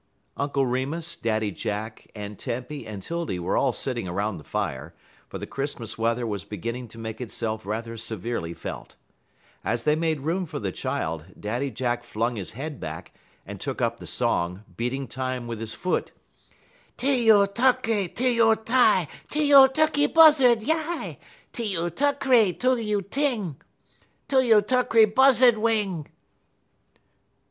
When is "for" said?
5.29-5.37, 10.47-10.57